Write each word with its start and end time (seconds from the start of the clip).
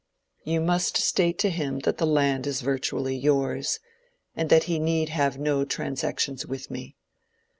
"You 0.43 0.61
must 0.61 0.97
state 0.97 1.37
to 1.37 1.51
him 1.51 1.81
that 1.81 1.99
the 1.99 2.07
land 2.07 2.47
is 2.47 2.61
virtually 2.61 3.15
yours, 3.15 3.79
and 4.35 4.49
that 4.49 4.63
he 4.63 4.79
need 4.79 5.09
have 5.09 5.37
no 5.37 5.63
transactions 5.63 6.43
with 6.43 6.71
me. 6.71 6.95